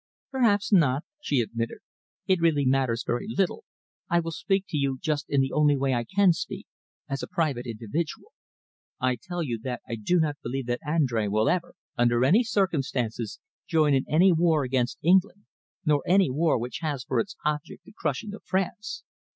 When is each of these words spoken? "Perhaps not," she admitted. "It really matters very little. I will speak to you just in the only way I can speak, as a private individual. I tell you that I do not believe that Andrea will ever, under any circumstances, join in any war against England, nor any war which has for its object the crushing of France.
"Perhaps 0.31 0.73
not," 0.73 1.03
she 1.21 1.41
admitted. 1.41 1.77
"It 2.25 2.41
really 2.41 2.65
matters 2.65 3.03
very 3.05 3.27
little. 3.29 3.65
I 4.09 4.19
will 4.19 4.31
speak 4.31 4.65
to 4.69 4.77
you 4.77 4.97
just 4.99 5.27
in 5.29 5.41
the 5.41 5.51
only 5.51 5.77
way 5.77 5.93
I 5.93 6.05
can 6.05 6.33
speak, 6.33 6.65
as 7.07 7.21
a 7.21 7.27
private 7.27 7.67
individual. 7.67 8.31
I 8.99 9.15
tell 9.21 9.43
you 9.43 9.59
that 9.59 9.83
I 9.87 9.93
do 9.97 10.19
not 10.19 10.37
believe 10.41 10.65
that 10.65 10.79
Andrea 10.83 11.29
will 11.29 11.47
ever, 11.49 11.75
under 11.99 12.25
any 12.25 12.43
circumstances, 12.43 13.39
join 13.67 13.93
in 13.93 14.05
any 14.09 14.31
war 14.33 14.63
against 14.63 14.97
England, 15.03 15.45
nor 15.85 16.01
any 16.07 16.31
war 16.31 16.57
which 16.57 16.79
has 16.81 17.03
for 17.03 17.19
its 17.19 17.35
object 17.45 17.83
the 17.83 17.93
crushing 17.95 18.33
of 18.33 18.43
France. 18.43 19.03